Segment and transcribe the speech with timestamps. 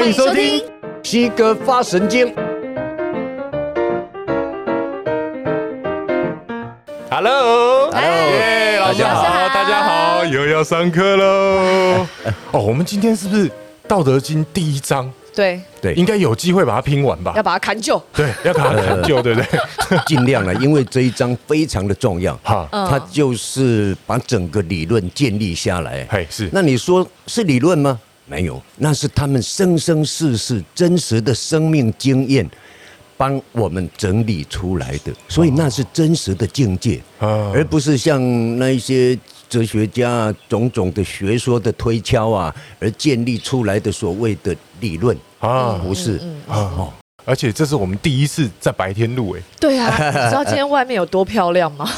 [0.00, 0.62] 欢迎收听
[1.02, 2.34] 西哥发神经。
[7.10, 12.06] Hello，Hello，大家好，大家好，又要上课喽。
[12.50, 13.46] 哦，我们今天是不是
[13.86, 15.12] 《道德经》第一章？
[15.34, 17.34] 对对，应该有机会把它拼完吧？
[17.36, 18.02] 要把它砍旧。
[18.14, 19.46] 对，要把它砍旧， 对不对？
[20.06, 22.34] 尽量了，因为这一章非常的重要。
[22.42, 26.06] 哈，它就是把整个理论建立下来。
[26.10, 26.48] 嘿，是。
[26.54, 28.00] 那你说是理论吗？
[28.30, 32.48] 没有，那是他们生生世世真实的生命经验，
[33.16, 35.12] 帮我们整理出来的。
[35.28, 38.20] 所以那是真实的境界，而不是像
[38.58, 39.18] 那一些。
[39.50, 46.18] 哲学家种种的学说的推敲啊，而建立出来的所谓的理论啊，不是。
[46.46, 46.92] 啊，哦，
[47.24, 49.42] 而且这是我们第一次在白天录诶。
[49.58, 49.88] 对啊，
[50.24, 51.88] 你知道今天外面有多漂亮吗？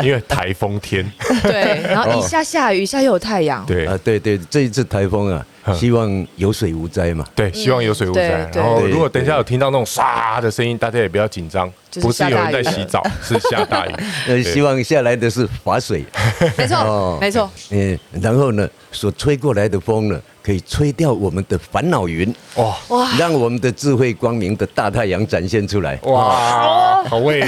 [0.00, 1.04] 因为台风天。
[1.42, 3.64] 对，然后一下下雨，一下又有太阳。
[3.66, 5.44] 对啊，对对，这一次台风啊。
[5.74, 7.24] 希望有水无灾嘛？
[7.34, 8.48] 对，希望有水无灾。
[8.54, 13.94] 然后，如果等一下有听到那种唰的声音，大家也不要紧张，不是有人在洗澡， 是下大雨。
[14.28, 16.04] 呃，希望下来的是滑水。
[16.56, 17.50] 没错，没错。
[17.70, 22.32] 嗯，然后呢，所吹过来的风呢，可以吹掉我们的烦恼云。
[22.56, 25.98] 哇哇，让我们的智慧光明的大太阳展现出来。
[26.02, 27.42] 哇，好味。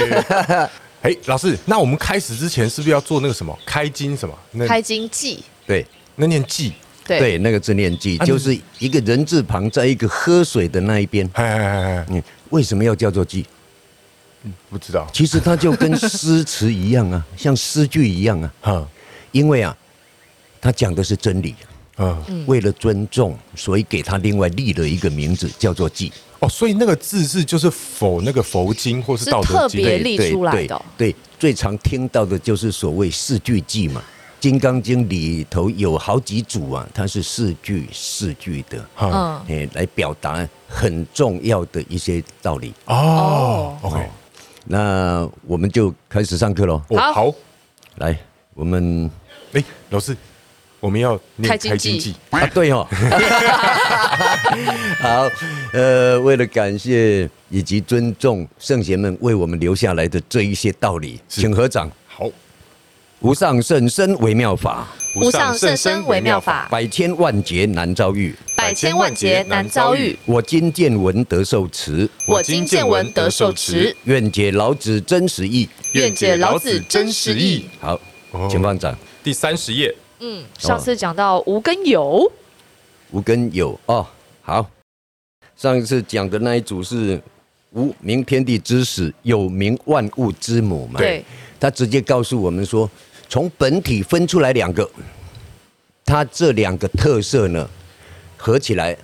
[1.01, 4.67] 哎，老师，那我们开始之前是不是要做那个什么开经什么？
[4.67, 5.41] 开经记。
[5.65, 6.73] 对，那念记。
[7.17, 11.27] 对，那个字念记，就是一个人字旁，在一个喝水的那一边。
[11.33, 13.45] 哎哎哎哎，你为什么要叫做记？
[14.69, 15.07] 不知道。
[15.11, 18.53] 其实它就跟诗词一样啊， 像诗句一样啊。
[18.61, 18.87] 哈，
[19.31, 19.75] 因为啊，
[20.61, 21.55] 它讲的是真理。
[22.01, 26.09] 嗯，为了尊重，所以给他另外立了一个名字，叫做记。
[26.39, 30.81] 哦，所以那个字是就是否那个佛经或是道德经特别立出来的。
[30.97, 34.01] 对，最常听到的就是所谓四句记嘛。
[34.39, 42.73] 《金刚经》里头有好几组啊，它是四句四句的，嗯，来表达很重要的一些道理。
[42.85, 44.09] 哦，OK，
[44.65, 46.81] 那我们就开始上课喽。
[47.13, 47.33] 好，
[47.97, 48.17] 来，
[48.53, 49.11] 我们，
[49.51, 50.15] 哎，老师，
[50.79, 52.87] 我们要念开经记啊，对哦。
[55.01, 55.27] 好，
[55.73, 61.91] 呃，为了感谢以及尊重圣贤们为我们留下来的这一些道理，请合掌。
[63.21, 70.17] 无上甚深微妙法，无上甚深微妙法，百千万劫难遭遇，百千万劫难遭遇。
[70.25, 73.93] 我今见闻得受持，我今见闻得受持。
[74.05, 77.65] 愿解老子真实义，愿解老子真实义。
[77.81, 77.99] 好，
[78.49, 78.97] 请放掌。
[79.21, 79.93] 第三十页。
[80.21, 82.31] 嗯，上次讲到无根有，
[83.11, 84.07] 无根有哦。
[84.41, 84.65] 好，
[85.57, 87.21] 上一次讲的那一组是
[87.71, 91.01] 无名天地之始，有名万物之母嘛？
[91.01, 91.21] 对。
[91.59, 92.89] 他直接告诉我们说。
[93.29, 94.89] 从本体分出来两个，
[96.03, 97.69] 它这两个特色呢，
[98.35, 98.97] 合起来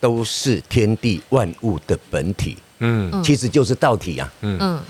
[0.00, 2.56] 都是天地万物的本体。
[2.78, 4.32] 嗯，其实就是道体呀。
[4.40, 4.80] 嗯，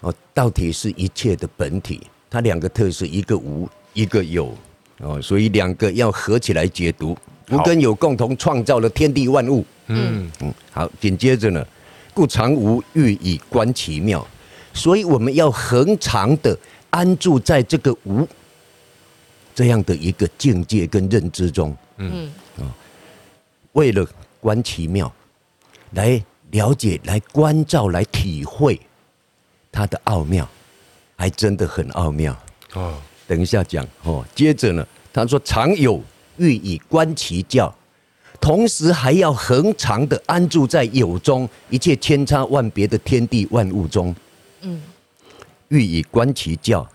[0.00, 4.54] 哦，道体是一切的本体，它两个特色，一个无，一个有。
[4.98, 7.16] 哦，所以两个要合起来解读，
[7.50, 9.64] 无跟有共同创造了天地万物。
[9.86, 11.66] 嗯嗯，好，紧接着呢，
[12.12, 14.24] 故常无欲以观其妙，
[14.74, 16.56] 所以我们要恒常的。
[16.92, 18.28] 安住在这个无
[19.54, 22.68] 这样的一个境界跟认知中，嗯啊，
[23.72, 24.06] 为了
[24.40, 25.12] 观其妙，
[25.92, 28.78] 来了解、来关照、来体会
[29.70, 30.46] 它的奥妙，
[31.16, 32.36] 还真的很奥妙
[32.74, 32.94] 哦。
[33.26, 34.24] 等一下讲哦。
[34.34, 36.02] 接着呢，他说：“常有
[36.36, 37.74] 欲以观其教，
[38.38, 44.14] 同时还要恒常的安住在有中一切千差万别的天地万物中。”
[44.60, 44.82] 嗯。
[45.72, 46.86] 欲以观其教，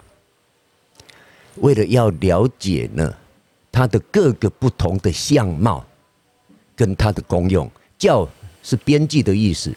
[1.55, 3.11] 为了要了解呢，
[3.71, 5.83] 它的各个不同的相貌，
[6.75, 7.67] 跟它的功用。
[7.97, 8.29] 教
[8.61, 9.73] 是边际的意思，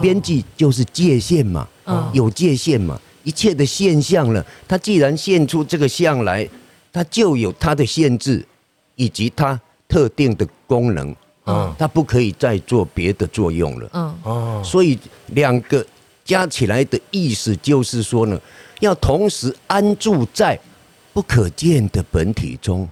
[0.00, 1.68] 边际就是界限嘛，
[2.14, 6.48] 有界限嘛，一切的现象呢，它既然现出这个相来，
[6.90, 8.42] 它就有它的限制，
[8.96, 11.14] 以及它特定的功能，
[11.76, 14.64] 它不可以再做别的作用了。
[14.64, 15.86] 所以两个。
[16.30, 18.40] 加起来的意思就是说呢，
[18.78, 20.56] 要同时安住在
[21.12, 22.88] 不可见的本体中，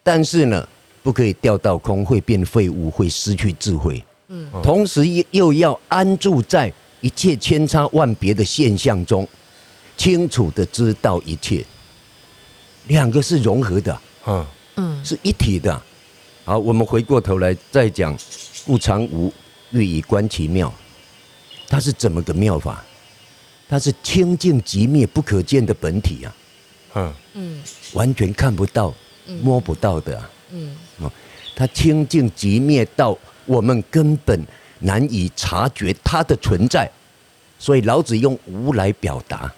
[0.00, 0.68] 但是呢，
[1.02, 4.00] 不可以掉到空，会变废物，会失去智慧。
[4.28, 9.26] 嗯，同时又又要安住在一切千差万别的现象中，
[9.96, 11.64] 清楚的知道一切。
[12.86, 14.46] 两个是融合的，嗯
[14.76, 15.82] 嗯，是一体的。
[16.44, 18.16] 好，我们回过头来再讲，
[18.64, 19.32] 故常无
[19.72, 20.72] 欲以观其妙。
[21.68, 22.82] 它是怎么个妙法？
[23.68, 26.34] 它是清净极灭不可见的本体啊，
[26.94, 27.62] 嗯嗯，
[27.92, 28.94] 完全看不到、
[29.42, 30.74] 摸不到的啊，嗯，
[31.54, 34.42] 它清净极灭到我们根本
[34.78, 36.90] 难以察觉它的存在，
[37.58, 39.52] 所以老子用无来表达。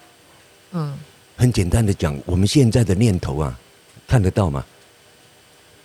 [0.72, 0.98] 嗯，
[1.36, 3.56] 很简单的讲，我们现在的念头啊，
[4.08, 4.64] 看得到吗？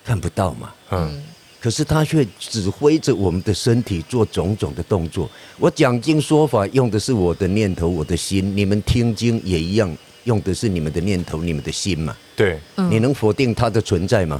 [0.04, 0.74] 看不到嘛。
[0.90, 1.24] 嗯，
[1.66, 5.28] 可是他却指挥着我们的身体做种种的动作。
[5.58, 12.16] 我讲经说法用的是我的念头、我的心，你们听经也一样，用的是你们的念头、你们的心嘛。
[12.36, 12.60] 对，
[12.92, 14.40] 你能否定它的存在吗？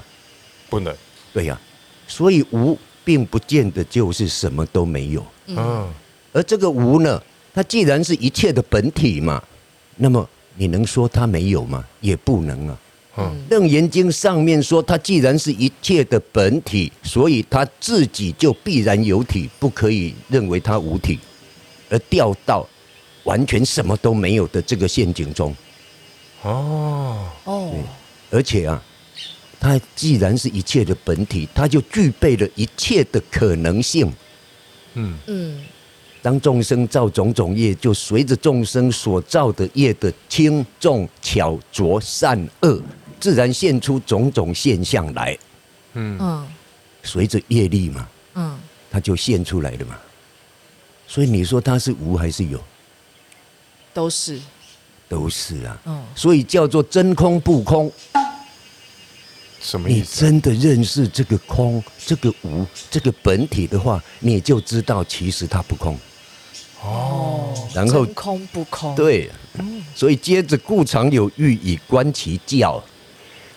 [0.70, 0.96] 不能。
[1.34, 5.26] 对呀、啊，所以无并不见得就是什么都没有。
[5.48, 5.92] 嗯，
[6.32, 7.20] 而这个无呢，
[7.56, 9.42] 它既然是一切的本体嘛，
[9.96, 11.84] 那么你能说它没有吗？
[12.02, 12.78] 也不能啊。
[13.18, 21.18] 嗯，《楞严经》上面说，它既然是一切的本体，所以它自己就必然有体，不可以认为它无体，
[21.90, 22.68] 而掉到
[23.24, 25.56] 完全什么都没有的这个陷阱中。
[26.42, 27.74] 哦，哦，
[28.30, 28.84] 而且啊，
[29.60, 34.12] 它既然是一切的本体，它就具备了一切的可能性。
[34.96, 35.64] 嗯嗯，
[36.22, 42.82] 当众生造种种业，就随着众生所造的业的轻重巧拙善恶，
[43.20, 45.38] 自然现出种种现象来。
[45.94, 46.48] 嗯嗯
[47.04, 48.60] 随着业力嘛，嗯，
[48.92, 49.96] 它就现出来了嘛。
[51.08, 52.62] 所以你说它是无还是有？
[53.94, 54.40] 都是，
[55.08, 55.78] 都是啊。
[55.86, 57.92] 嗯所以叫做真空不空。
[58.14, 58.22] 你
[59.62, 60.22] 什么意思？
[60.22, 65.98] 真的认识这个空、这个无、这个本体的话，你就知道其实它不空。
[66.84, 69.32] 哦，然后真空不空，，对，
[69.96, 72.84] 所以接着故常有欲以观其教，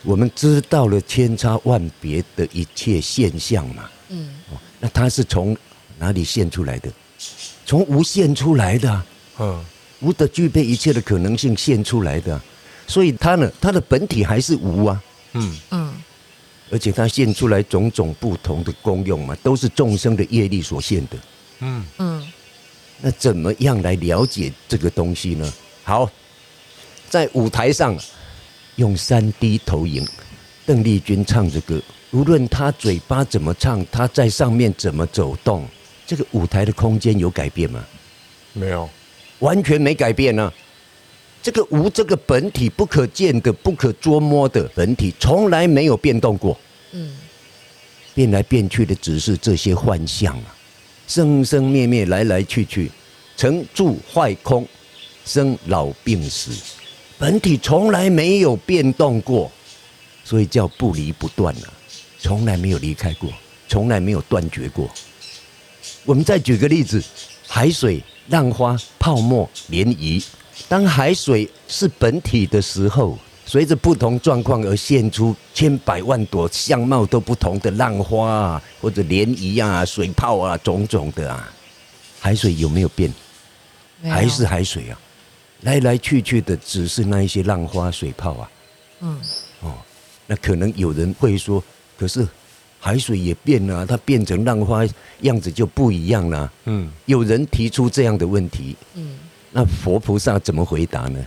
[0.03, 3.89] 我们知道了千差万别的一切现象嘛。
[4.11, 4.31] 嗯
[4.81, 5.57] 那它是从
[5.99, 6.91] 哪里现出来的？
[7.67, 9.07] 从无现出来的啊，
[9.41, 9.65] 嗯
[10.01, 12.45] 无的具备一切的可能性现出来的啊，
[12.87, 15.03] 所以它呢，它的本体还是无啊。
[15.35, 15.95] 嗯嗯
[16.71, 21.19] 而且它现出来种种不同的功用嘛，都是众生的业力所现的。
[21.61, 22.33] 嗯嗯
[23.01, 25.53] 那怎么样来了解这个东西呢？
[25.83, 26.11] 好，
[27.09, 27.97] 在舞台上
[28.79, 30.07] 用三 D 投影，
[30.65, 31.83] 邓丽君唱着歌，
[32.13, 35.67] 无论她嘴巴怎么唱，她在上面怎么走动，
[36.07, 37.85] 这个舞台的空间有改变吗？
[38.53, 38.89] 没有。
[39.41, 40.55] 完全没改变呢、啊。
[41.43, 46.59] 这个无这个本体不可见的、不可捉摸的本体，从来没有变动过。
[46.93, 47.17] 嗯
[48.15, 50.57] 变来变去的只是这些幻象啊，
[51.07, 52.91] 生生灭灭，来来去去，
[53.37, 54.67] 成住坏空，
[55.25, 56.51] 生老病死，
[57.19, 59.51] 本体从来没有变动过，
[60.25, 61.67] 所以叫不离不断啊，
[62.21, 63.29] 从来没有离开过，
[63.67, 64.89] 从来没有断绝过。
[66.05, 67.03] 我们再举个例子，
[67.49, 70.25] 海水、浪花、泡沫、涟漪。
[70.69, 81.53] 当海水是本体的时候，随着不同状况而现出千百万朵相貌都不同的浪花啊，或者涟漪啊、水泡啊，种种的啊。
[82.21, 83.13] 海水有没有变？
[84.03, 84.99] 有还是海水啊，
[85.63, 88.51] 来来去去的只是那一些浪花、水泡啊。
[89.01, 89.21] 嗯
[89.61, 89.75] 哦，
[90.27, 91.63] 那可能有人会说，
[91.99, 92.27] 可是
[92.81, 94.87] 海水也变了啊，它变成浪花
[95.21, 96.53] 样子就不一样了啊。
[96.67, 98.77] 嗯有人提出这样的问题。
[98.95, 99.19] 嗯
[99.51, 101.25] 那佛菩萨怎么回答呢？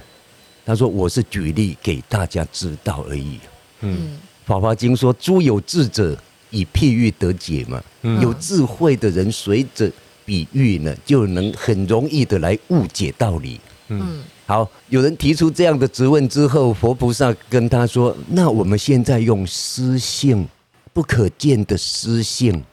[0.63, 3.39] 他说：“我是举例给大家知道而已。”
[3.81, 6.15] 嗯嗯法华经说：“诸有智者
[6.51, 7.83] 以譬喻得解嘛。
[8.03, 9.91] 嗯有智慧的人随着
[10.23, 13.59] 比喻呢，就能很容易的来误解道理。
[13.99, 20.47] 嗯好，有人提出这样的质问之后，佛菩萨跟他说：“那我们现在用湿性
[20.93, 22.63] 不可见的湿性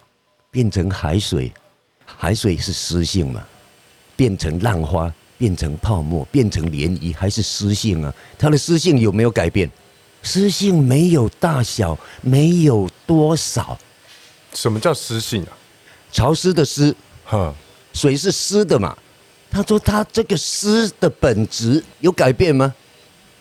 [0.50, 1.52] 变成海水，
[2.04, 3.42] 海水是湿性嘛？
[4.16, 8.12] 变成浪花。”变成泡沫，变成涟漪，还是湿性啊？
[8.36, 9.70] 它的湿性有没有改变？
[10.20, 13.78] 湿性没有大小，没有多少。
[14.52, 15.52] 什么叫湿性啊？
[16.10, 16.92] 潮湿的湿，
[17.24, 17.54] 哈，
[17.92, 18.98] 水是湿的嘛？
[19.50, 22.74] 他说他这个诗的本质有改变吗？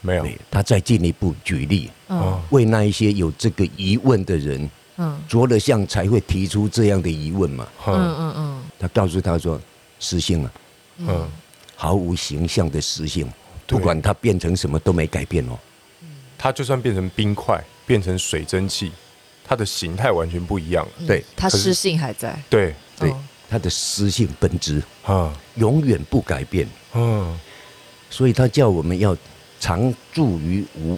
[0.01, 0.27] 没有。
[0.49, 2.39] 他再进一步举例，嗯。
[2.49, 5.19] 为那一些有这个疑问的人，嗯。
[5.27, 7.67] 着了相才会提出这样的疑问嘛？
[7.87, 7.93] 嗯。
[7.93, 8.63] 嗯嗯嗯。
[8.79, 9.59] 他告诉他说，
[9.99, 10.51] 湿性啊，
[10.99, 11.27] 嗯，
[11.75, 13.27] 毫无形象的湿性，
[13.65, 15.57] 不管它变成什么都没改变哦。
[16.37, 18.91] 它就算变成冰块，变成水蒸气，
[19.43, 21.07] 它的形态完全不一样了。
[21.07, 21.25] 对。
[21.35, 23.09] 它湿性还在，对，对。
[23.09, 27.37] 哦，它的私性本质啊，永远不改变，嗯
[28.09, 29.15] 所以他叫我们要
[29.59, 30.97] 常住于无，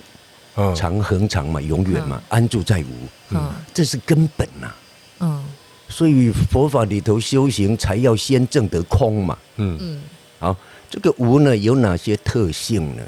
[0.56, 4.74] 嗯，常恒常嘛，永远嘛，安住在无，嗯这是根本呐、
[5.20, 5.44] 嗯。
[5.88, 9.38] 所以佛法里头修行才要先证得空嘛。
[9.56, 9.75] 嗯。
[9.82, 10.01] 嗯。
[10.38, 10.56] 好，
[10.88, 13.03] 这个无呢有哪些特性呢？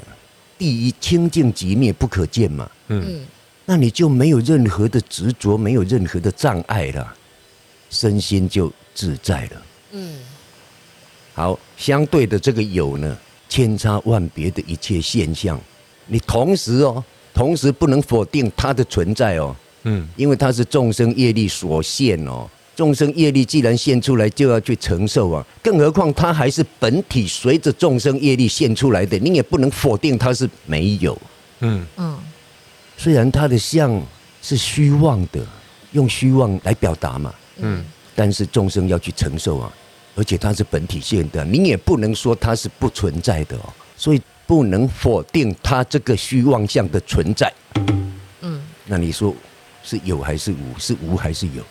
[0.58, 2.68] 第一，清净寂灭不可见嘛。
[2.88, 3.04] 嗯。
[3.06, 3.26] 嗯。
[3.64, 7.14] 那你就没有任何的执着，没有任何的障碍了，
[7.92, 9.62] 身心就自在了。
[9.92, 10.14] 嗯，
[11.34, 13.16] 好，相对的这个有呢，
[13.48, 15.60] 千差万别的一切现象，
[16.06, 19.54] 你同时哦，同时不能否定它的存在哦。
[19.84, 22.48] 嗯，因为它是众生业力所现哦。
[22.74, 25.46] 众生业力既然现出来，就要去承受啊！
[25.62, 31.16] 更何况它还是本体随着众生业力现出来的，你也不能否定它是没有。
[31.60, 32.18] 嗯嗯，
[32.96, 34.00] 虽然它的相
[34.40, 35.46] 是虚妄的，
[35.92, 37.32] 用虚妄来表达嘛。
[37.58, 39.72] 嗯，但是众生要去承受啊，
[40.14, 43.72] 而且它是本体现的，你也不能说它是不存在的哦。
[43.96, 47.52] 所以不能否定它这个虚妄相的存在。
[48.40, 49.34] 嗯，那你说
[49.82, 50.78] 是有还是无？
[50.78, 51.62] 是无还是有？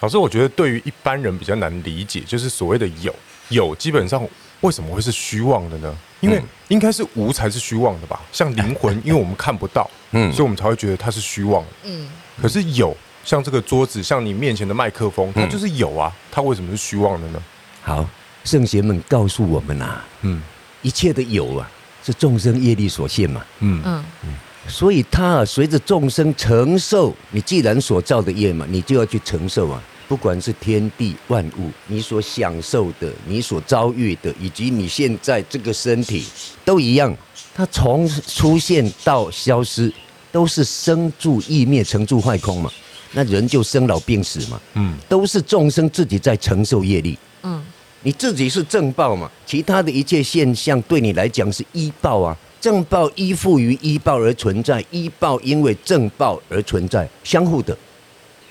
[0.00, 3.14] 老师，我觉得对于一般人比较难理解，就是所谓的有
[3.48, 4.26] 有，基本上
[4.60, 5.96] 为什么会是虚妄的呢？
[6.20, 8.20] 因为应该是无才是虚妄的吧？
[8.30, 11.64] 像灵魂，因为我们看不到，嗯，所以我们才会觉得它是虚妄。
[11.84, 12.08] 嗯，
[12.40, 17.42] 可是有，像这个桌子，像你面前的麦克风，它就是有啊，它为什么是虚妄的呢？
[17.82, 18.08] 好，
[18.44, 20.42] 圣贤们告诉我们啊，嗯，
[20.82, 21.70] 一切的有啊，
[22.04, 24.34] 是众生业力所现嘛，嗯嗯。
[24.68, 29.82] 所以它啊，随着众生承受，你既然所造的业嘛，你就要去承受啊。
[30.06, 36.26] 不管是天地万物，你所享受的，你所遭遇的，以及你现在这个身体，
[36.64, 37.16] 都一样。
[37.54, 39.92] 它从出现到消失，
[40.32, 42.70] 都是生住异灭，成住坏空嘛。
[43.12, 44.60] 那人就生老病死嘛。
[44.74, 47.18] 嗯，都是众生自己在承受业力。
[47.42, 47.62] 嗯，
[48.02, 52.36] 你自己是正报嘛，其他的一切现象对你来讲是依报啊。
[52.60, 57.74] 正报依附于依报而存在，依报因为正报而存在，相互的。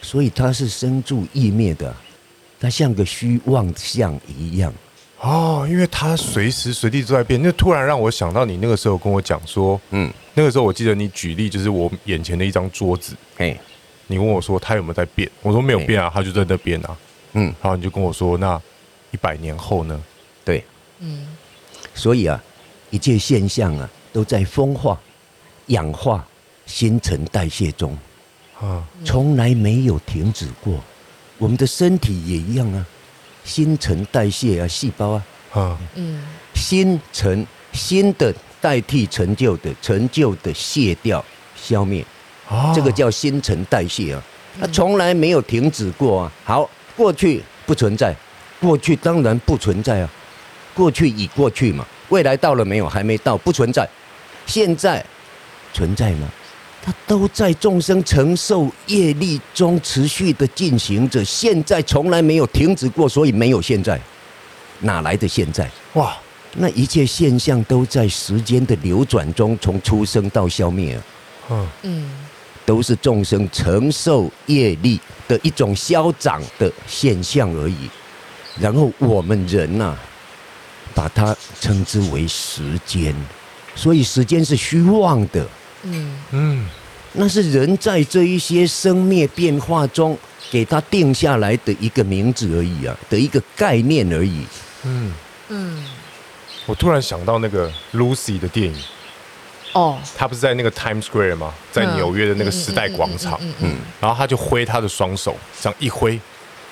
[0.01, 1.95] 所以它是生住意灭的，
[2.59, 4.73] 它像个虚妄相一样
[5.19, 5.67] 哦。
[5.69, 7.39] 因为它随时随地都在变。
[7.43, 13.55] 那突然让我想到你那个时候跟我讲说，嗯，那个时候我记得你举例就是我眼前的一张桌子，哎，
[14.11, 15.29] 你问我说他有没有在变？
[15.43, 16.97] 我说没有变啊，他就在那边啊。
[17.33, 18.59] 嗯，然后你就跟我说，那
[19.11, 20.01] 一百年后呢？
[20.43, 20.65] 对，
[20.97, 21.27] 嗯，
[21.93, 22.43] 所以啊，
[22.89, 24.99] 一切现象啊，都在风化、
[25.67, 26.27] 氧化、
[26.65, 27.95] 新陈代谢中。
[28.59, 30.83] 啊，从来没有停止过。
[31.37, 32.83] 我们的身体也一样啊，
[33.43, 36.21] 新陈代谢啊，细胞啊，啊，嗯，
[36.55, 41.23] 新陈新的代替陈旧的，陈旧的卸掉
[41.55, 42.03] 消灭，
[42.73, 44.23] 这个叫新陈代谢啊，
[44.59, 46.31] 它从来没有停止过啊。
[46.43, 48.15] 好，过去不存在，
[48.59, 50.09] 过去当然不存在啊，
[50.73, 52.87] 过去已过去嘛，未来到了没有？
[52.87, 53.87] 还没到，不存在。
[54.45, 55.05] 现在
[55.73, 56.27] 存在吗？
[56.81, 63.99] 它都在众生承受业力中持续的进行着，现在从来没有停止过，所以没有现在，
[64.79, 65.69] 哪来的现在？
[65.93, 66.17] 哇！
[66.53, 70.99] 那一切现象都在时间的流转中，从出生到消灭
[71.47, 72.09] 啊，嗯，
[72.69, 77.89] 都是众生承受业力的一种消长的现象而已。
[78.59, 79.99] 然后我们人呐、啊，
[80.93, 83.15] 把它称之为时间，
[83.73, 85.47] 所以时间是虚妄的。
[85.81, 86.65] 嗯嗯，
[87.13, 90.15] 那是人在这一些生灭变化中
[90.51, 94.45] 给他定下来的一个名字而已啊，的一个概念而已。
[94.83, 95.11] 嗯
[95.47, 95.83] 嗯，
[96.67, 98.75] 我突然想到那个 Lucy 的电影
[99.73, 101.53] 哦，他不是在那个 Times Square 吗？
[101.71, 103.39] 在纽约的那个时代广场。
[103.59, 106.19] 嗯，然后他就挥他的双手，这样一挥，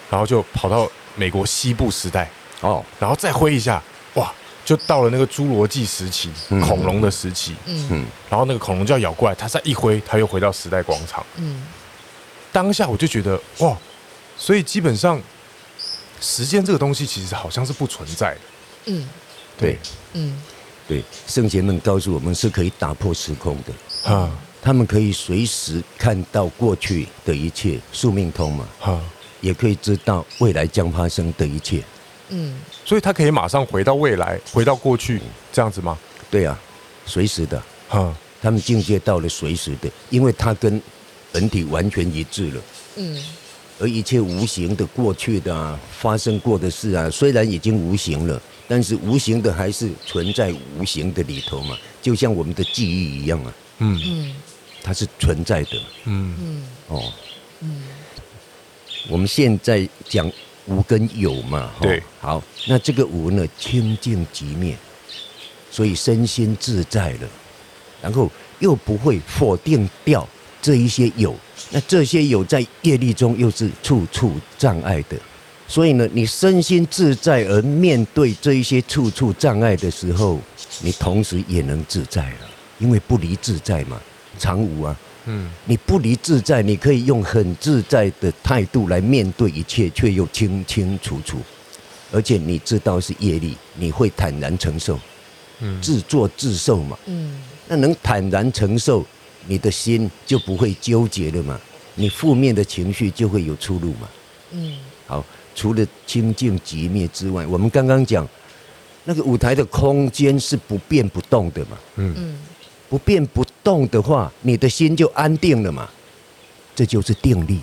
[0.09, 2.29] 然后就跑到美国西部时代。
[2.61, 3.81] 哦，然后再挥一下，
[4.15, 4.33] 哇！
[4.65, 7.87] 就到了那个侏罗纪时期，恐龙的时期，嗯。
[7.89, 11.65] 嗯，然后那个恐龙就要咬过来，他再一挥，他又回到时代广场，嗯，
[12.51, 13.77] 当下我就觉得哇，
[14.37, 15.21] 所以基本上
[16.19, 18.39] 时间这个东西其实好像是不存在的，
[18.87, 19.09] 嗯，
[19.57, 19.77] 对，
[20.11, 20.41] 嗯，
[20.87, 29.01] 对，圣贤们告诉我们是可以打破时空的，啊，他们可以随时看到过去的一切，宿命通嘛，哈，
[29.41, 31.83] 也可以知道未来将发生的一切。
[32.29, 35.97] 嗯，所以他可以马上回到未来，回到过去，这样子吗？
[36.31, 36.57] 对啊，
[37.05, 40.81] 随时的，哈，他们境界到了随时的，因为他跟
[41.31, 42.61] 本体完全一致了。
[42.95, 43.23] 嗯，
[43.79, 53.53] 而一切无形的过去的啊，发生过的事啊，虽然已经无形了，但是无形的还是存在无形的里头嘛，就像我们的记忆一样啊。
[53.79, 54.35] 嗯嗯，
[54.83, 55.81] 它是存在的。
[56.05, 57.13] 嗯嗯哦
[57.61, 57.83] 嗯，
[59.09, 60.31] 我们现在讲。
[60.69, 64.75] 无跟有嘛，对，好，那这个无呢，清净寂灭，
[65.71, 67.29] 所以身心自在了，
[68.01, 70.27] 然后又不会否定掉
[70.61, 71.33] 这一些有，
[71.69, 75.17] 那这些有在业力中又是处处障碍的，
[75.67, 80.39] 所以呢，你身心自在而面对这一些处处障碍的时候，
[80.81, 84.01] 你同时也能自在了，因为不离自在嘛，
[84.39, 91.39] 常无啊，嗯，你不离自在，你可以用很自在的态度来面对一切，却又清清楚楚，
[92.13, 94.97] 而且你知道是业力，你会坦然承受，
[95.59, 99.05] 嗯，自作自受嘛，嗯，那能坦然承受，
[99.47, 101.59] 你的心就不会纠结了嘛，
[101.95, 104.09] 你负面的情绪就会有出路嘛，
[104.51, 105.25] 嗯，好，
[105.57, 108.25] 除了清净寂灭之外，我们刚刚讲
[109.03, 112.37] 那个舞台的空间是不变不动的嘛，嗯。
[112.89, 115.89] 不变不动的话，你的心就安定了嘛，
[116.73, 117.59] 这就是定力。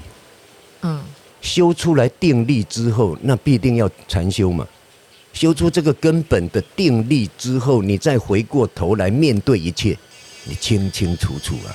[0.82, 1.02] 嗯，
[1.40, 4.68] 修出来定力之后，那必定要禅修嘛。
[5.32, 9.96] 修出这个根本的定力之后，你再回过头来面对一切，
[10.44, 11.72] 你清清楚楚啊，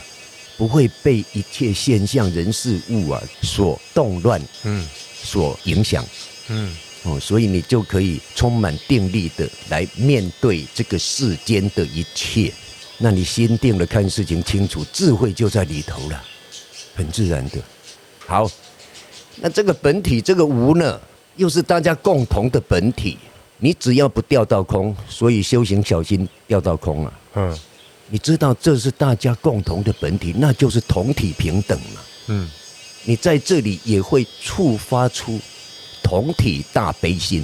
[0.55, 4.87] 不会被一切现象、人事物啊所动乱，嗯，
[5.29, 6.03] 所影响，
[6.47, 12.51] 嗯，哦，所以你就可以充满定力的来面对这个世间的一切。
[12.97, 16.23] 那你心定了，看事情清楚，智慧就在里头了，
[16.95, 17.57] 很自然的。
[18.25, 18.49] 好，
[19.35, 20.99] 那这个本体，这个无呢，
[21.35, 23.17] 又是大家共同的本体。
[23.61, 27.19] 你只要不掉到空，所以修行小心掉到空啊。
[27.35, 27.57] 嗯，
[28.09, 32.01] 你知道这是大家共同的本体，那就是同体平等嘛。
[32.27, 32.49] 嗯，
[33.09, 35.39] 你在这里也会触发出
[36.03, 37.43] 同体大悲心，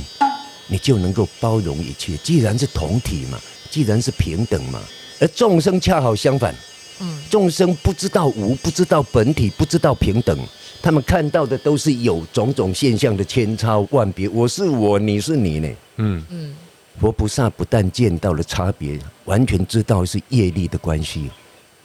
[0.67, 2.15] 你就能够包容一切。
[2.17, 3.39] 既然是同体嘛，
[3.71, 4.79] 既然是平等嘛。
[5.19, 6.53] 而众生恰好相反，
[6.99, 10.37] 嗯，众生不知道无，不知道本体，不知道平等，
[10.83, 16.55] 他们看到的都是有种种现象的千差万别，我是我，你是你呢，嗯嗯，
[17.01, 21.31] 佛菩萨不但见到了差别，完全知道是业力的关系，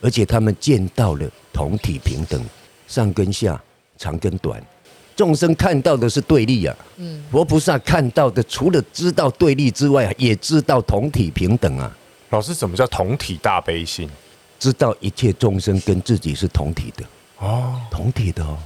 [0.03, 2.45] 而且他们见到了同体平等，
[2.87, 3.59] 上跟下，
[4.01, 4.59] 长跟短，
[5.15, 11.95] 众生看到的是对立啊，嗯，佛菩萨看到的除了知道对立之外，也知道同体平等啊。
[12.31, 14.09] 老师，什么叫同体大悲心？
[14.59, 17.05] 知道一切众生跟自己是同体的
[17.39, 18.57] 哦，同体的哦。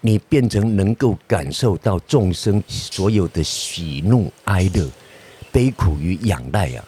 [0.00, 4.88] 你变成能够感受到众生所有的喜怒哀乐、
[5.52, 6.84] 悲苦与仰赖啊，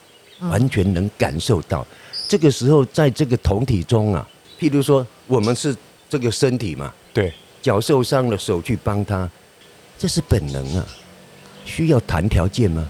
[0.51, 1.87] 完全能感受到。
[2.29, 5.75] 这个时候，在这个同体中啊，譬如说，我们是
[6.09, 7.33] 这个身体嘛，对，
[7.68, 9.28] 脚受伤了，手去帮他，
[9.98, 10.83] 这是本能啊，
[11.66, 12.88] 需要谈条件吗？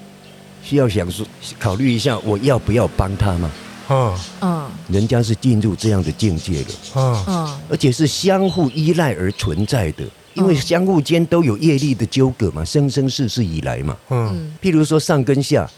[0.63, 1.27] 需要想说
[1.59, 3.51] 考虑一下，我要不要帮他吗？
[3.89, 15.69] 嗯嗯，人家是进入这样的境界了，嗯嗯，而且是相互依赖而存在的，因为相互间都有业力的纠葛嘛，生生世世以来嘛，嗯，譬如说上跟下，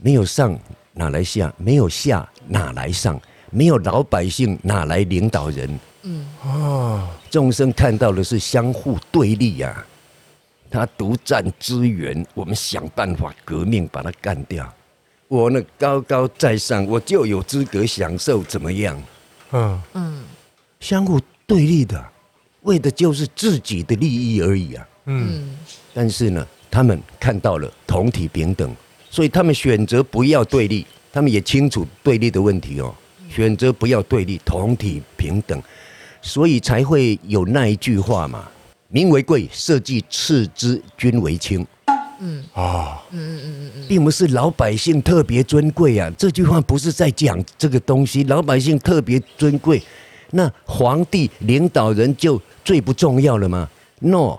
[0.00, 0.56] 没有上
[0.92, 1.52] 哪来下？
[1.56, 3.20] 没有下哪来上？
[3.50, 5.68] 没有老百姓哪来领导人？
[6.04, 9.84] 嗯啊，众生看到的是相互对立呀。
[10.70, 14.72] 他独占资源，我们想办法革命把他干掉。
[15.28, 19.02] 我呢高高在上，我就有资格享受怎么样？
[19.52, 20.24] 嗯嗯，
[20.80, 22.04] 相互对立的，
[22.62, 24.88] 为的就是自己的利益而已啊。
[25.06, 25.56] 嗯，
[25.92, 28.74] 但是呢，他们看到了同体平等，
[29.10, 30.86] 所以他们选择不要对立。
[31.12, 32.92] 他们也清楚对立的问题哦，
[33.30, 35.62] 选择不要对立，同体平等，
[36.24, 38.48] 所以才会有那一句话嘛。
[38.88, 41.64] 民为贵，社稷次之，君为轻。
[42.20, 46.10] 嗯啊，嗯嗯嗯嗯，并不是老百姓特别尊贵啊。
[46.16, 49.82] 这句话不是在讲这个东西，老百姓特别尊贵，
[50.30, 54.38] 那皇帝领导人就最不重要了吗？No，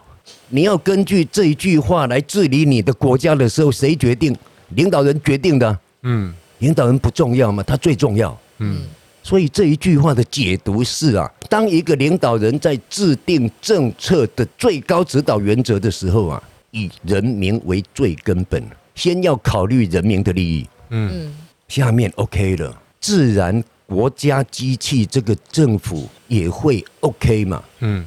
[0.49, 4.35] 你要根据这一句话来治理你的国家的时候，谁决定？
[4.69, 5.79] 领导人决定的。
[6.01, 7.61] 嗯，领导人不重要吗？
[7.61, 8.35] 他最重要。
[8.57, 8.81] 嗯。
[9.25, 20.69] 所以这一句话的解读是啊，当一个领导人在制定政策的最高指导原则的时候啊，以人民为最根本，先要考虑人民的利益。
[20.89, 21.33] 嗯，
[21.67, 27.63] 下面 OK 了，自然国家机器这个政府也会 OK 嘛。
[27.79, 28.05] 嗯，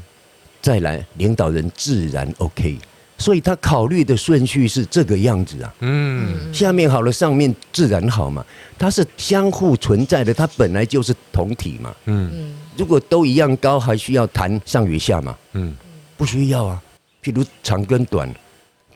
[0.62, 2.78] 再来领导人自然 OK。
[3.18, 8.44] 所以他考虑的顺序是这个样子啊，嗯，下面好了，上面自然好嘛，
[8.78, 15.74] 它是相互存在的，它本来就是同体嘛，嗯，如果都一样高，还需要谈上与下嘛，嗯，
[16.16, 16.80] 不需要啊，
[17.22, 18.32] 譬如长跟短，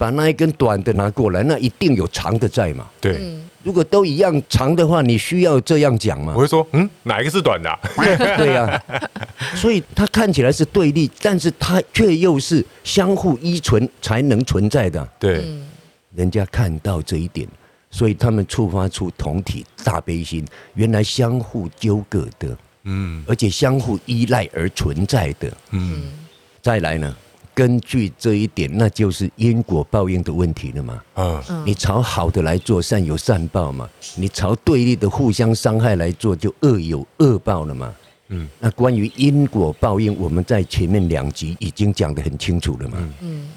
[0.02, 3.38] 把那一根短的拿过来，那一定有长的在嘛，对。
[3.62, 6.32] 如果都一样长的话，你需要这样讲吗？
[6.34, 7.78] 我会说，嗯，哪一个是短的啊？
[8.36, 8.82] 对呀，
[9.54, 15.08] 所以它看起来是对立，但是它却又是相互依存才能存在的。
[15.20, 15.44] 对，
[16.16, 17.46] 人家看到这一点，
[17.88, 26.10] 所以他们触发出同体大悲心，原来相互纠葛的，嗯，而且相互依赖而存在的，嗯，
[26.60, 27.16] 再来呢？
[27.54, 31.02] 根据这一点，那就是因果报应的问题了嘛。
[31.14, 33.86] 嗯，你朝好的来做，善有善报嘛；
[34.16, 37.94] 你朝对立的互相伤害来做，就恶有恶报了嘛。
[38.28, 42.96] 嗯，那关于因果报应，我们在前面两集已经讲得很清楚了嘛。
[43.20, 43.48] 嗯，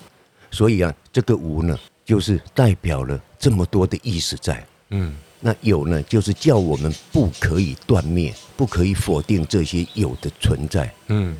[0.51, 4.65] 所以啊，这个无呢，就是代表了这么多的意思在。
[4.89, 10.93] 嗯，那有呢，就是叫我们不可以断灭，不可以否定这些有的存在。
[11.08, 11.36] 嗯，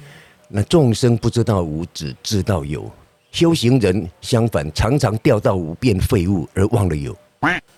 [0.48, 2.90] 那众生不知道无，只知道有。
[3.32, 7.16] 修行人相反，常常掉到无变废物而忘了有。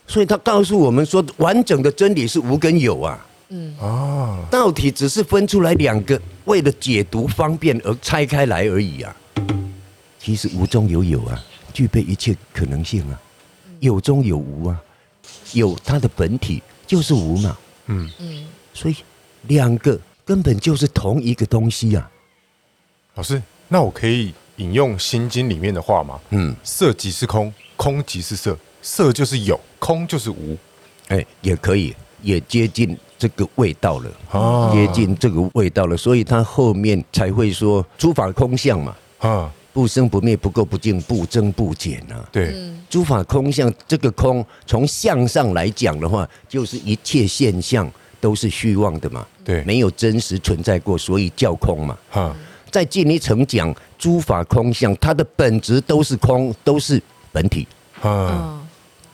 [0.06, 3.26] 所以他告诉我们说，完整的真理是无跟有啊。
[3.50, 9.16] 嗯，哦，道体只是分出来两个，为了解读方便而拆开来而已啊。
[10.20, 13.20] 其实无中有有啊，具备一切可能性啊。
[13.80, 14.82] 有中有无啊，
[15.54, 17.58] 有它的本体就是无嘛。
[17.88, 18.98] 嗯嗯，所以
[19.44, 22.10] 两个根本就是同一个东西啊。
[23.18, 26.20] 老师，那我可以引用《心经》里面的话吗？
[26.30, 30.56] 嗯，色即是空，空即是色，色就是有，空就是无。
[31.08, 34.12] 哎，也可以，也接近这个味道了。
[34.32, 38.96] 哦，接近这个味道了，所以他后面才会说诸法空相嘛。
[39.18, 39.52] 啊。
[39.74, 42.28] 不生不灭，不垢不净，不增不减啊！
[42.32, 42.52] 对，
[42.90, 47.88] 诸法空相，这个空从相上来讲的话，就是一切现象
[48.20, 49.24] 都是虚妄的嘛。
[49.46, 51.96] 对，没有真实存在过，所以叫空嘛。
[52.10, 52.36] 哈，
[52.78, 57.68] 再进一层讲，诸法空相，它的本质都是空，都是本体。
[58.04, 58.62] 啊，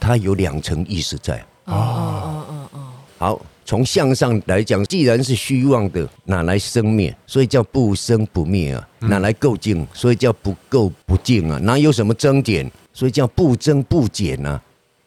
[0.02, 1.40] 它有两层意思在。
[1.64, 2.80] 哦哦哦哦，
[3.18, 3.42] 好。
[3.64, 7.16] 从相上来讲，既然是虚妄的，哪来生灭？
[7.26, 8.86] 所以叫不生不灭啊。
[9.00, 9.88] 哪来垢净？
[9.94, 11.58] 所以叫不垢不净啊。
[11.60, 12.70] 哪有什么增减？
[12.92, 14.62] 所以叫不增不减啊。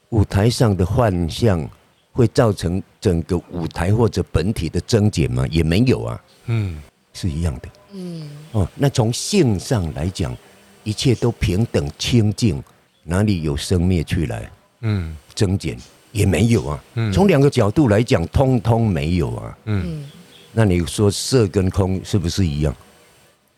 [0.09, 1.69] 舞台上的幻象
[2.11, 5.47] 会造成整个舞台或者本体的增减吗？
[5.51, 6.19] 也没有啊。
[6.47, 6.81] 嗯，
[7.13, 7.69] 是一样的。
[7.97, 10.37] 嗯，哦，那从性上来讲，
[10.85, 12.63] 一切都平等清净，
[13.03, 14.51] 哪里有生灭去来？
[14.83, 15.77] 嗯，增减。
[16.13, 19.59] 也没有啊，嗯从两个角度来讲，通通没有啊。
[19.67, 20.09] 嗯，
[20.51, 22.75] 那你说色跟空是不是一样？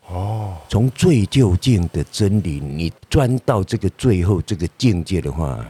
[0.07, 5.65] 哦，从最究竟的真理，你钻到这个最后这个境界的话，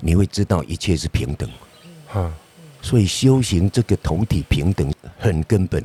[0.00, 1.48] 你会知道一切是平等。
[2.14, 2.30] 嗯，
[2.82, 5.84] 所以修行这个同体平等很根本，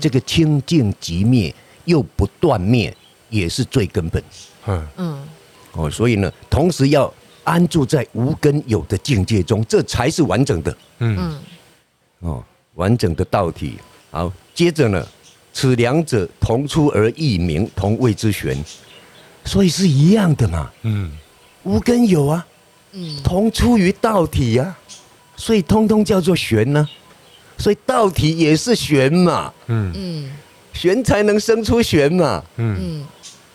[0.00, 1.54] 这个清净即灭
[1.84, 2.94] 又不断灭，
[3.30, 4.22] 也是最根本。
[4.66, 5.28] 嗯嗯，
[5.72, 7.12] 哦，所以呢，同时要。
[7.46, 10.76] 安住在无根有的境界中，这才是完整的。
[10.98, 11.38] 嗯，
[12.18, 13.78] 哦，完整的道体。
[14.10, 15.06] 好，接着呢，
[15.52, 18.58] 此两者同出而异名，同谓之玄，
[19.44, 20.68] 所以是一样的嘛。
[20.82, 21.12] 嗯，
[21.62, 22.44] 无根有啊，
[22.90, 24.76] 嗯，同出于道体啊，
[25.36, 26.88] 所以通通叫做玄呢。
[27.58, 29.52] 所以道体也是玄嘛。
[29.66, 30.30] 嗯嗯，
[30.72, 32.42] 玄才能生出玄嘛。
[32.56, 33.06] 嗯，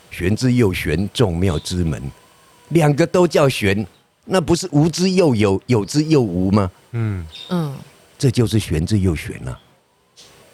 [0.09, 2.01] 玄之又玄，众妙之门。
[2.69, 3.85] 两个都叫玄，
[4.25, 6.71] 那不是无之又有，有之又无吗？
[6.93, 7.75] 嗯嗯，
[8.17, 9.55] 这就是玄之又玄呐。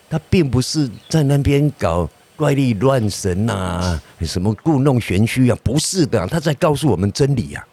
[0.09, 7.67] 他并不是在那边搞怪力乱神呐、啊，什么故弄玄虚啊，不是的，他在告诉我们真理呀、啊。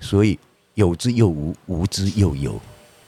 [0.00, 0.38] 所以
[0.74, 2.60] 有之又无，无之又有，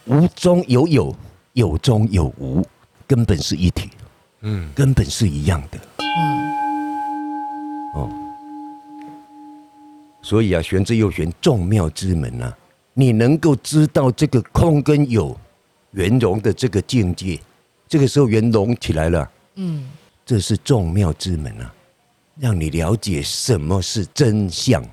[0.07, 1.14] 无中有有，
[1.53, 2.66] 有中有无，
[3.07, 3.90] 根本是一体。
[4.40, 5.79] 嗯，根本是一样的。
[5.98, 6.53] 嗯，
[7.94, 8.11] 哦。
[10.20, 12.57] 所以啊，玄之又玄，众妙之门啊，
[12.94, 15.37] 你能够知道这个空跟有
[15.92, 17.40] 圆融的这个境界，
[17.88, 19.88] 这个时候圆融起来了，嗯，
[20.27, 21.75] 这是众妙之门啊，
[22.38, 24.85] 让你了解什么是真相，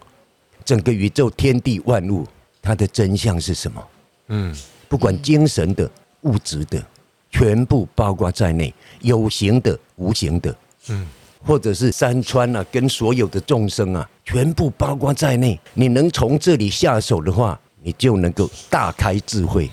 [0.63, 2.27] 整个宇宙天地万物
[2.61, 3.87] 它的真相是什么？
[4.27, 4.55] 嗯，
[4.87, 5.89] 不管精神的、
[6.21, 6.83] 物质的，
[7.31, 10.55] 全部包括在内，有形的、无形的，
[10.89, 11.07] 嗯。
[11.41, 15.57] 或者是山川啊，跟所有的众生啊，全部包括在内。
[15.73, 19.71] 你能从这里下手的话，你就能够大开智慧，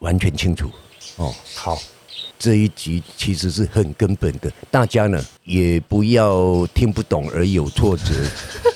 [0.00, 0.68] 完全清楚。
[1.14, 1.78] 哦，好，
[2.36, 8.12] 这一集其实是很根本的，大家呢也不要听不懂而有挫折。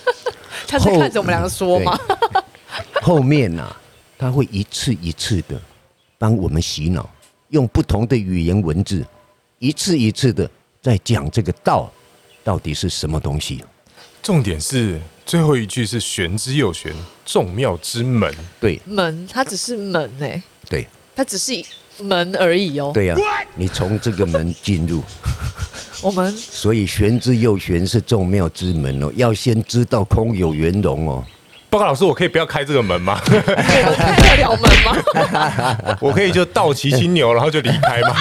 [0.69, 1.99] 他是看着我们两个说吗？
[3.05, 3.77] 后面呢、啊，
[4.17, 5.61] 他会一次一次的
[6.17, 7.07] 帮我们洗脑，
[7.51, 9.05] 用不同的语言文字，
[9.59, 11.93] 一次一次的在讲这个道。
[12.43, 13.63] 到底是什么东西？
[14.23, 16.95] 重点是最后一句是“玄之又玄，
[17.27, 18.35] 众妙之门”。
[18.59, 20.43] 对，门它只是门哎、欸。
[20.71, 21.63] 对，它只是
[21.99, 22.91] 门而已哦。
[22.95, 23.21] 对呀、啊，
[23.55, 25.03] 你从这个门进入，
[26.03, 31.25] 我们所以“玄之又玄”是众妙之门哦，要先知道空有圆融哦。
[31.75, 33.21] 报告老师，我可以不要开这个门吗？
[33.27, 35.97] 我开得了门吗？
[36.01, 38.15] 我可以就倒骑金牛，然后就离开吗？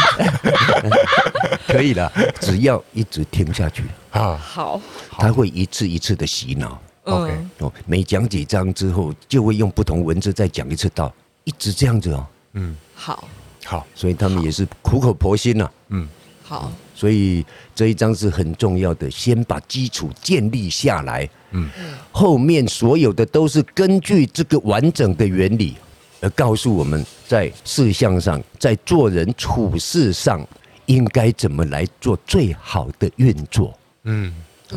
[1.68, 2.12] 可以的，
[2.42, 3.84] 只要一直听下去。
[4.10, 4.82] 啊，好，
[5.20, 6.82] 他会一次一次的洗脑。
[7.04, 11.14] OK，哦，每讲几章之后，就会用不同文字再讲一次道，
[11.44, 12.26] 一直这样子哦。
[12.54, 13.28] 嗯，好，
[13.66, 15.70] 好，所以他们也是苦口婆心呐。
[15.90, 16.08] 嗯，
[16.44, 21.28] 好，所以这一章是很重要的，先把基础建立下来。
[21.52, 21.70] 嗯，
[22.12, 25.76] 后面所有的都是根据这个完整的原理，
[26.20, 30.46] 而告诉我们在事项上，在做人处事上，
[30.88, 33.74] 应该怎么来做最好的运作。
[34.04, 34.34] 嗯，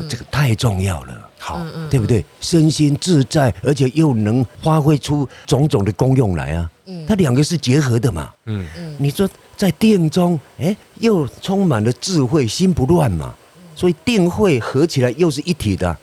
[0.08, 1.30] 这个太重要了。
[1.46, 2.24] 好，对不对？
[2.40, 6.68] 身心自在，而且又能发挥出种种的功用来啊。
[6.86, 8.32] 嗯，它两个是结合的嘛。
[8.46, 13.32] 嗯嗯，你说在定中，哎，又充满了智慧，心不乱嘛。
[13.76, 15.96] 所以定慧合起来又是一体的。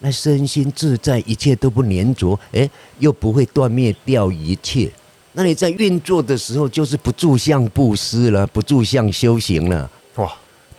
[0.00, 4.90] 那身心自在，一切都不粘着，哎，又不会断灭掉一切。
[5.32, 10.30] 那你在运作的时候，就是不住相布施了，不住相修行了，哇，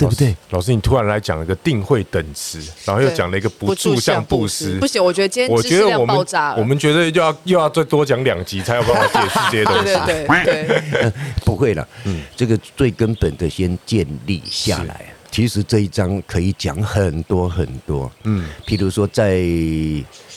[0.02, 0.36] 对不对？
[0.50, 6.56] 老师，你突然来讲了一个定慧等持，然后又讲了一个不住相布施，不行，我觉得今天知识量爆炸。
[6.56, 9.84] 我们觉得又要又要再多讲两集才有办法解释这些东西。
[10.06, 11.12] 对对对，对，
[11.46, 15.06] 不会了，嗯，这个最根本的先建立下来。
[15.30, 19.38] 其实这一章可以讲很多很多，嗯，譬如说在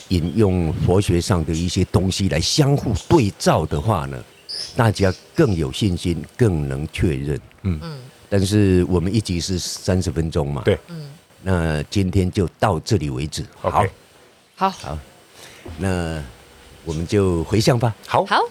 [0.09, 4.23] 引用佛学上的一些东西来相互对照的话呢，
[4.75, 7.97] 大家更有信心，更能确认，嗯嗯。
[8.37, 11.09] 但是我们一集是三十分钟嘛，对，嗯。
[11.41, 13.71] 那今天就到这里为止，好，
[14.57, 14.99] 好，好，
[15.77, 16.21] 那
[16.83, 18.41] 我们就回向吧，好，好。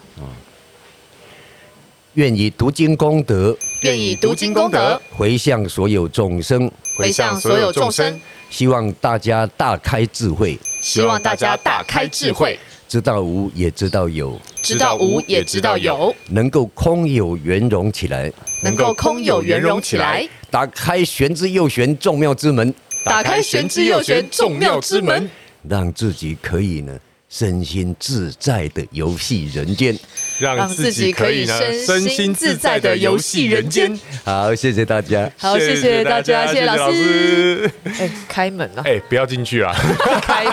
[2.15, 4.99] 愿以读经功德，愿以读经功德。
[5.15, 8.19] 回向所有众生，回向所有众生。
[8.49, 12.59] 希望大家大开智慧，希望大家大开智慧，
[12.95, 22.73] 知道无也知道有，知道无也知道有，能够空有圆融起来，能够空有圆融起来，打开玄之又玄众妙之门，
[23.05, 25.29] 打开玄之又玄众妙之门，
[25.69, 26.97] 让自己可以呢。
[27.29, 29.99] 身心自在的游戏人间，
[30.39, 31.55] 让自己可以呢
[31.87, 33.99] 身心自在的游戏人间。
[34.25, 35.31] 好，谢谢大家。
[35.39, 37.71] 好，谢谢大家，谢谢老师。
[37.99, 38.83] 哎，开门啊。
[38.85, 39.75] 哎，不要进去啊！
[40.23, 40.53] 开门？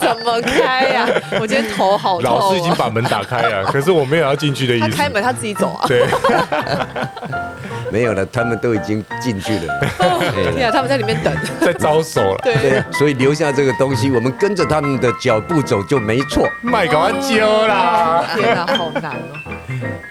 [0.00, 1.08] 怎么开呀？
[1.40, 2.22] 我今天头好痛。
[2.22, 4.90] 老师已经把门打开了， 可是我没有要进去的意思。
[4.90, 5.86] 他开门，他自己走啊。
[5.86, 6.04] 对。
[7.92, 9.80] 没有了，他们都已经进去了。
[10.54, 12.40] 对啊，他们在里面等，在招手了。
[12.44, 12.80] 对。
[12.92, 16.48] 所以留下这个东西，我们跟着他们的脚步走就没错。
[16.62, 18.24] 卖搞完焦啦！
[18.36, 20.09] 天哪，好难哦。